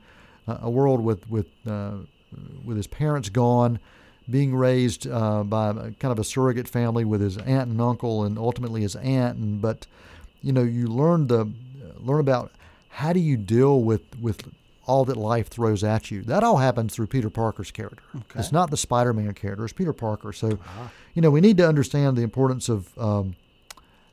a 0.47 0.71
world 0.71 1.01
with 1.01 1.29
with 1.31 1.47
uh, 1.67 1.99
with 2.65 2.77
his 2.77 2.87
parents 2.87 3.29
gone, 3.29 3.79
being 4.29 4.55
raised 4.55 5.07
uh, 5.07 5.43
by 5.43 5.73
kind 5.73 6.13
of 6.13 6.19
a 6.19 6.25
surrogate 6.25 6.69
family 6.69 7.05
with 7.05 7.21
his 7.21 7.39
aunt 7.39 7.71
and 7.71 7.81
uncle, 7.81 8.25
and 8.25 8.39
ultimately 8.39 8.83
his 8.83 8.97
aunt. 8.97 9.39
And 9.39 9.61
but 9.61 9.87
you 10.43 10.53
know, 10.53 10.63
you 10.63 10.89
learn 10.89 11.27
the 11.27 11.51
learn 12.05 12.21
about 12.21 12.53
how 12.89 13.13
do 13.13 13.21
you 13.21 13.37
deal 13.37 13.81
with 13.81 14.03
with 14.21 14.53
all 14.87 15.05
that 15.05 15.17
life 15.17 15.49
throws 15.49 15.85
at 15.85 16.11
you. 16.11 16.23
That 16.23 16.43
all 16.43 16.57
happens 16.57 16.95
through 16.95 17.09
Peter 17.09 17.29
Parker's 17.29 17.71
character. 17.71 18.03
Okay. 18.15 18.41
It's 18.41 18.53
not 18.53 18.71
the 18.71 18.77
Spider-Man 18.77 19.35
character; 19.35 19.65
it's 19.65 19.73
Peter 19.73 19.93
Parker. 19.93 20.33
So, 20.33 20.59
you 21.15 21.23
know, 21.23 21.31
we 21.31 21.41
need 21.41 21.59
to 21.59 21.69
understand 21.69 22.17
the 22.17 22.23
importance 22.23 22.69
of. 22.69 22.97
Um, 22.99 23.37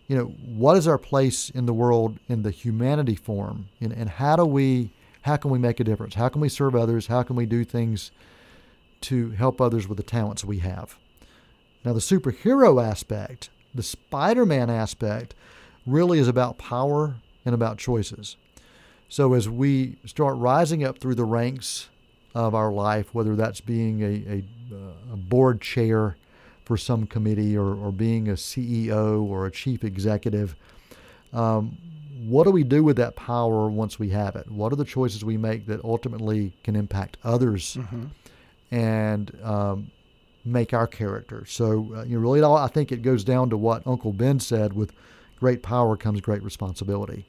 you 0.07 0.15
know, 0.15 0.25
what 0.25 0.77
is 0.77 0.87
our 0.87 0.99
place 0.99 1.49
in 1.49 1.65
the 1.65 1.73
world 1.73 2.19
in 2.29 2.43
the 2.43 2.51
humanity 2.51 3.15
form, 3.15 3.69
and, 3.81 3.91
and 3.91 4.07
how 4.07 4.35
do 4.35 4.45
we, 4.45 4.91
how 5.23 5.35
can 5.35 5.49
we 5.49 5.57
make 5.57 5.79
a 5.79 5.83
difference? 5.83 6.13
How 6.13 6.29
can 6.29 6.41
we 6.41 6.49
serve 6.49 6.75
others? 6.75 7.07
How 7.07 7.23
can 7.23 7.35
we 7.35 7.47
do 7.47 7.63
things 7.63 8.11
to 9.01 9.31
help 9.31 9.59
others 9.59 9.87
with 9.87 9.97
the 9.97 10.03
talents 10.03 10.45
we 10.45 10.59
have? 10.59 10.95
Now, 11.83 11.93
the 11.93 12.01
superhero 12.01 12.83
aspect, 12.83 13.49
the 13.73 13.81
Spider-Man 13.81 14.69
aspect, 14.69 15.33
really 15.87 16.19
is 16.19 16.27
about 16.27 16.59
power 16.59 17.15
and 17.45 17.53
about 17.53 17.77
choices. 17.77 18.35
So 19.07 19.33
as 19.33 19.47
we 19.47 19.97
start 20.05 20.35
rising 20.37 20.83
up 20.83 20.99
through 20.99 21.15
the 21.15 21.25
ranks 21.25 21.89
of 22.33 22.53
our 22.55 22.71
life, 22.71 23.13
whether 23.13 23.35
that's 23.35 23.61
being 23.61 24.01
a, 24.01 24.05
a, 24.05 24.43
uh, 24.75 25.13
a 25.13 25.15
board 25.15 25.61
chair 25.61 26.17
for 26.65 26.75
some 26.75 27.05
committee 27.05 27.55
or, 27.55 27.75
or 27.75 27.91
being 27.91 28.27
a 28.27 28.33
CEO 28.33 29.21
or 29.23 29.45
a 29.45 29.51
chief 29.51 29.83
executive, 29.83 30.55
um, 31.31 31.77
what 32.25 32.45
do 32.45 32.51
we 32.51 32.63
do 32.63 32.83
with 32.83 32.97
that 32.97 33.15
power 33.15 33.69
once 33.69 33.99
we 33.99 34.09
have 34.09 34.35
it? 34.35 34.49
What 34.49 34.73
are 34.73 34.75
the 34.75 34.85
choices 34.85 35.23
we 35.23 35.37
make 35.37 35.67
that 35.67 35.83
ultimately 35.83 36.53
can 36.63 36.75
impact 36.75 37.17
others 37.23 37.77
and 38.71 39.31
um, 39.43 39.91
make 40.43 40.73
our 40.73 40.87
character? 40.87 41.45
So, 41.45 41.93
uh, 41.95 42.03
you 42.03 42.15
know, 42.15 42.21
really, 42.21 42.41
all, 42.41 42.57
I 42.57 42.67
think 42.67 42.91
it 42.91 43.03
goes 43.03 43.23
down 43.23 43.51
to 43.51 43.57
what 43.57 43.85
Uncle 43.85 44.11
Ben 44.11 44.39
said 44.39 44.73
with 44.73 44.91
great 45.39 45.61
power 45.63 45.95
comes 45.97 46.21
great 46.21 46.43
responsibility. 46.43 47.25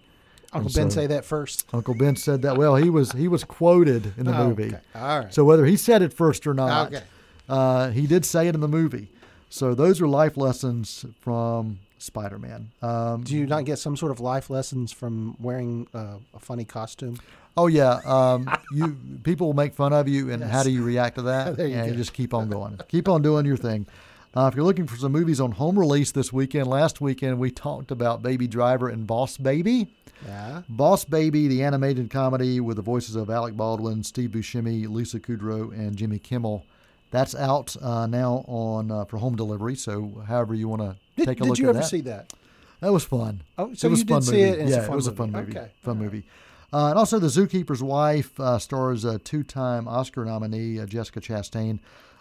Uncle 0.53 0.71
Ben 0.75 0.91
say 0.91 1.07
that 1.09 1.25
first. 1.25 1.67
Uncle 1.73 1.95
Ben 1.95 2.17
said 2.17 2.43
that. 2.43 2.57
Well, 2.57 2.77
he 2.77 2.89
was 2.89 3.13
he 3.13 3.29
was 3.29 3.45
quoted 3.45 4.15
in 4.17 4.25
the 4.27 4.33
Oh, 4.39 4.49
movie. 4.49 4.67
okay. 4.69 4.79
All 4.95 5.19
right. 5.21 5.35
So 5.35 5.45
whether 5.45 5.67
he 5.67 5.77
said 5.77 6.03
it 6.03 6.13
first 6.13 6.47
or 6.47 6.55
not, 6.55 6.89
Okay. 6.95 7.05
uh, 7.49 7.91
he 7.91 8.07
did 8.07 8.25
say 8.25 8.49
it 8.49 8.55
in 8.55 8.61
the 8.61 8.69
movie. 8.69 9.09
So 9.51 9.75
those 9.75 10.01
are 10.01 10.09
life 10.09 10.37
lessons 10.37 11.05
from 11.21 11.79
Spider-Man. 11.99 12.71
Um, 12.83 13.23
Do 13.25 13.37
you 13.37 13.47
not 13.47 13.65
get 13.65 13.79
some 13.79 13.97
sort 13.97 14.13
of 14.13 14.21
life 14.21 14.49
lessons 14.51 14.93
from 14.93 15.37
wearing 15.41 15.89
uh, 15.95 16.17
a 16.35 16.39
funny 16.39 16.65
costume? 16.65 17.19
oh 17.59 17.69
yeah, 17.69 18.01
um, 18.05 18.51
you 18.71 18.97
people 19.25 19.47
will 19.49 19.55
make 19.55 19.75
fun 19.75 19.93
of 19.93 20.07
you, 20.09 20.31
and 20.31 20.43
how 20.55 20.63
do 20.63 20.71
you 20.71 20.83
react 20.83 21.17
to 21.17 21.23
that? 21.23 21.57
There 21.57 21.67
you 21.67 21.75
and 21.77 21.91
go. 21.93 21.97
just 21.97 22.13
keep 22.13 22.33
on 22.35 22.49
going, 22.51 22.79
keep 22.89 23.09
on 23.09 23.23
doing 23.23 23.47
your 23.47 23.57
thing. 23.57 23.87
Uh, 24.35 24.49
if 24.49 24.55
you're 24.55 24.65
looking 24.65 24.87
for 24.87 24.97
some 24.97 25.13
movies 25.13 25.41
on 25.41 25.53
home 25.53 25.79
release 25.79 26.13
this 26.13 26.33
weekend, 26.33 26.67
last 26.67 27.01
weekend 27.01 27.39
we 27.39 27.51
talked 27.51 27.91
about 27.91 28.23
Baby 28.23 28.47
Driver 28.47 28.89
and 28.89 29.07
Boss 29.07 29.39
Baby. 29.39 29.89
Yeah. 30.27 30.63
Boss 30.69 31.05
Baby, 31.05 31.49
the 31.49 31.63
animated 31.63 32.11
comedy 32.11 32.61
with 32.61 32.77
the 32.77 32.83
voices 32.83 33.17
of 33.17 33.31
Alec 33.31 33.57
Baldwin, 33.57 34.03
Steve 34.03 34.31
Buscemi, 34.31 34.89
Lisa 34.89 35.21
Kudrow, 35.21 35.73
and 35.73 35.97
Jimmy 35.97 36.19
Kimmel. 36.19 36.65
That's 37.11 37.35
out 37.35 37.77
uh, 37.83 38.07
now 38.07 38.45
on 38.47 38.91
uh, 38.91 39.05
for 39.07 39.19
home 39.19 39.37
delivery. 39.37 39.75
So, 39.75 40.25
however 40.27 40.55
you 40.55 40.69
want 40.69 40.83
to 40.83 41.25
take 41.25 41.39
a 41.39 41.43
did 41.43 41.49
look 41.49 41.59
you 41.59 41.67
at 41.67 41.71
ever 41.71 41.79
that. 41.79 41.87
see 41.87 42.01
that? 42.03 42.33
That 42.81 42.93
was 42.93 43.05
fun. 43.05 43.43
Oh, 43.57 43.73
so 43.73 43.89
it 43.89 43.91
was 43.91 44.01
you 44.01 44.07
fun 44.07 44.21
did 44.21 44.29
see 44.29 44.41
it, 44.43 44.69
yeah, 44.69 44.77
a 44.77 44.83
fun 44.83 44.93
it 44.93 44.97
was 44.97 45.07
a 45.07 45.13
fun 45.13 45.33
movie. 45.33 45.57
Okay. 45.57 45.71
Fun 45.83 45.99
right. 45.99 46.05
movie. 46.05 46.25
Uh, 46.73 46.89
and 46.89 46.99
also, 46.99 47.19
The 47.19 47.29
Zookeeper's 47.29 47.83
Wife 47.83 48.39
uh, 48.39 48.59
stars 48.59 49.05
a 49.05 49.19
two-time 49.19 49.89
Oscar 49.89 50.25
nominee 50.25 50.79
uh, 50.81 50.85
Jessica 50.85 51.21
Chastain. 51.21 51.79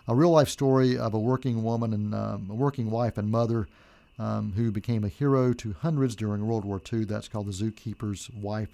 A 0.07 0.15
real 0.15 0.29
life 0.29 0.49
story 0.49 0.97
of 0.97 1.13
a 1.13 1.19
working 1.19 1.63
woman 1.63 1.93
and 1.93 2.13
um, 2.13 2.47
a 2.49 2.53
working 2.53 2.89
wife 2.91 3.17
and 3.17 3.29
mother 3.29 3.67
um, 4.17 4.53
who 4.55 4.71
became 4.71 5.03
a 5.03 5.09
hero 5.09 5.53
to 5.53 5.73
hundreds 5.81 6.15
during 6.15 6.45
World 6.45 6.65
War 6.65 6.81
II. 6.91 7.05
That's 7.05 7.27
called 7.27 7.47
The 7.47 7.51
Zookeeper's 7.51 8.29
Wife. 8.29 8.69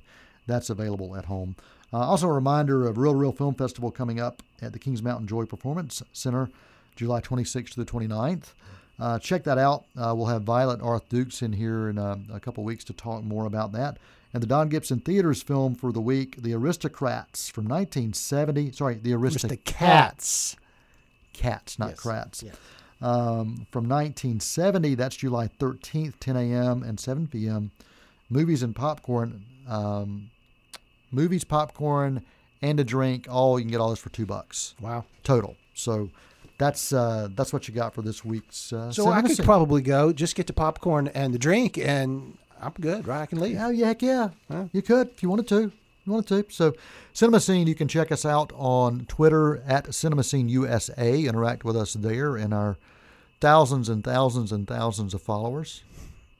That's 0.47 0.69
available 0.69 1.15
at 1.15 1.25
home. 1.25 1.55
Uh, 1.93 2.00
also, 2.00 2.27
a 2.27 2.33
reminder 2.33 2.88
of 2.88 2.97
Real 2.97 3.15
Real 3.15 3.31
Film 3.31 3.53
Festival 3.53 3.91
coming 3.91 4.19
up 4.19 4.41
at 4.61 4.73
the 4.73 4.79
Kings 4.79 5.03
Mountain 5.03 5.27
Joy 5.27 5.45
Performance 5.45 6.01
Center, 6.13 6.50
July 6.95 7.21
26th 7.21 7.71
to 7.71 7.83
the 7.83 7.91
29th. 7.91 8.53
Uh, 9.00 9.19
check 9.19 9.43
that 9.43 9.57
out. 9.57 9.85
Uh, 9.97 10.13
we'll 10.15 10.27
have 10.27 10.43
Violet 10.43 10.81
Arth 10.81 11.09
Dukes 11.09 11.41
in 11.41 11.53
here 11.53 11.89
in 11.89 11.97
uh, 11.97 12.17
a 12.31 12.39
couple 12.39 12.63
weeks 12.63 12.83
to 12.85 12.93
talk 12.93 13.23
more 13.23 13.45
about 13.45 13.71
that. 13.71 13.97
And 14.33 14.41
the 14.41 14.47
Don 14.47 14.69
Gibson 14.69 15.00
Theaters 15.00 15.41
film 15.41 15.75
for 15.75 15.91
the 15.91 16.00
week, 16.00 16.38
The 16.41 16.53
Aristocrats 16.53 17.50
from 17.50 17.65
1970. 17.65 18.71
Sorry, 18.71 18.95
The 18.95 19.11
Aristocats. 19.11 20.55
Cats, 21.33 21.79
not 21.79 21.89
Yes. 22.05 22.43
Yeah. 22.43 22.51
Um, 23.01 23.65
from 23.71 23.89
1970, 23.89 24.95
that's 24.95 25.15
July 25.15 25.47
13th, 25.47 26.13
10 26.19 26.35
a.m. 26.35 26.83
and 26.83 27.00
7 27.00 27.27
p.m. 27.27 27.71
Movies 28.29 28.61
and 28.63 28.75
popcorn. 28.75 29.43
Um, 29.67 30.29
movies, 31.11 31.43
popcorn, 31.43 32.23
and 32.61 32.79
a 32.79 32.83
drink. 32.83 33.27
All 33.29 33.57
you 33.59 33.65
can 33.65 33.71
get 33.71 33.81
all 33.81 33.89
this 33.89 34.00
for 34.00 34.09
two 34.09 34.25
bucks 34.25 34.75
Wow. 34.79 35.05
total. 35.23 35.55
So 35.73 36.09
that's 36.57 36.93
uh, 36.93 37.29
that's 37.35 37.51
what 37.51 37.67
you 37.67 37.73
got 37.73 37.93
for 37.95 38.01
this 38.03 38.23
week's. 38.23 38.71
Uh, 38.71 38.91
So 38.91 39.09
I 39.09 39.21
could 39.23 39.35
Scene. 39.35 39.45
probably 39.45 39.81
go, 39.81 40.13
just 40.13 40.35
get 40.35 40.45
the 40.47 40.53
popcorn 40.53 41.07
and 41.09 41.33
the 41.33 41.39
drink, 41.39 41.77
and 41.79 42.38
I'm 42.61 42.73
good, 42.79 43.07
right? 43.07 43.21
I 43.21 43.25
can 43.25 43.39
leave. 43.39 43.57
Oh 43.59 43.69
yeah, 43.69 43.88
heck 43.88 44.01
yeah. 44.03 44.29
Huh? 44.50 44.65
You 44.71 44.81
could 44.83 45.09
if 45.09 45.23
you 45.23 45.29
wanted 45.29 45.47
to. 45.47 45.71
You 46.05 46.13
wanted 46.13 46.48
to. 46.48 46.53
So, 46.53 46.74
Cinema 47.13 47.39
Scene, 47.39 47.67
you 47.67 47.75
can 47.75 47.88
check 47.88 48.12
us 48.12 48.25
out 48.25 48.51
on 48.55 49.05
Twitter 49.05 49.62
at 49.67 49.93
Cinema 49.93 50.24
Scene 50.24 50.50
USA. 50.50 51.24
Interact 51.24 51.63
with 51.63 51.77
us 51.77 51.93
there 51.93 52.36
and 52.36 52.53
our 52.53 52.77
thousands 53.39 53.88
and 53.89 54.03
thousands 54.03 54.51
and 54.51 54.67
thousands 54.67 55.13
of 55.13 55.22
followers. 55.22 55.84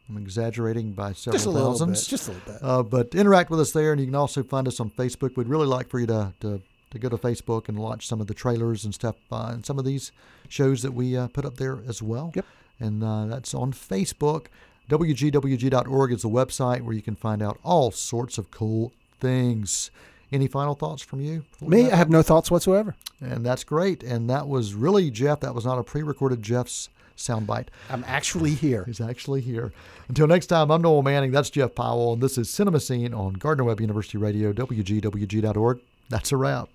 I'm 0.10 0.18
exaggerating 0.18 0.91
by 0.91 1.13
several 1.13 1.53
Just 1.53 1.58
thousands. 1.58 2.03
bit. 2.03 2.10
Just 2.10 2.27
a 2.27 2.32
little 2.32 2.53
bit. 2.53 2.63
Uh, 2.63 2.84
but 2.84 3.15
interact 3.15 3.50
with 3.50 3.60
us 3.60 3.72
there, 3.72 3.91
and 3.91 4.01
you 4.01 4.08
can 4.08 4.15
also 4.15 4.44
find 4.44 4.68
us 4.68 4.80
on 4.80 4.89
Facebook. 4.89 5.38
We'd 5.38 5.48
really 5.48 5.68
like 5.68 5.89
for 5.89 6.00
you 6.00 6.08
to, 6.08 6.34
to, 6.41 6.62
to 6.89 7.00
go 7.00 7.08
to 7.10 7.18
Facebook 7.18 7.70
and 7.70 7.77
watch 7.77 8.08
some 8.08 8.20
of 8.20 8.27
the 8.27 8.34
trailers 8.34 8.84
and 8.84 8.94
stuff, 8.94 9.15
uh, 9.32 9.51
and 9.53 9.65
some 9.65 9.80
of 9.80 9.86
these 9.86 10.12
shows 10.50 10.82
that 10.82 10.94
we 10.94 11.15
uh, 11.15 11.27
put 11.27 11.46
up 11.46 11.58
there 11.58 11.80
as 11.88 12.01
well. 12.01 12.34
Yep. 12.36 12.46
And 12.80 13.03
uh, 13.03 13.25
that's 13.27 13.53
on 13.53 13.72
Facebook. 13.72 14.48
WGWG.org 14.89 16.12
is 16.12 16.24
the 16.24 16.30
website 16.30 16.82
where 16.82 16.94
you 16.94 17.01
can 17.01 17.15
find 17.15 17.41
out 17.41 17.58
all 17.63 17.91
sorts 17.91 18.38
of 18.38 18.51
cool 18.51 18.91
things. 19.21 19.89
Any 20.33 20.47
final 20.47 20.75
thoughts 20.75 21.01
from 21.01 21.21
you? 21.21 21.43
Me, 21.61 21.83
wrap 21.83 21.93
I 21.93 21.95
have 21.95 22.09
no 22.09 22.21
thoughts 22.21 22.49
whatsoever. 22.51 22.95
and 23.21 23.45
that's 23.45 23.63
great. 23.63 24.01
And 24.03 24.29
that 24.29 24.47
was 24.47 24.73
really 24.73 25.11
Jeff. 25.11 25.41
That 25.41 25.53
was 25.55 25.65
not 25.65 25.77
a 25.77 25.83
pre-recorded 25.83 26.41
Jeff's 26.41 26.89
soundbite. 27.17 27.67
I'm 27.89 28.03
actually 28.07 28.51
here. 28.51 28.83
He's 28.85 29.01
actually 29.01 29.41
here. 29.41 29.71
Until 30.07 30.27
next 30.27 30.47
time, 30.47 30.71
I'm 30.71 30.81
Noel 30.81 31.03
Manning. 31.03 31.31
That's 31.31 31.49
Jeff 31.49 31.75
Powell, 31.75 32.13
and 32.13 32.23
this 32.23 32.37
is 32.37 32.49
Cinema 32.49 32.79
Scene 32.79 33.13
on 33.13 33.33
Gardner 33.33 33.63
Webb 33.65 33.81
University 33.81 34.17
Radio, 34.17 34.51
WGWG.org. 34.53 35.79
That's 36.09 36.31
a 36.31 36.37
wrap. 36.37 36.69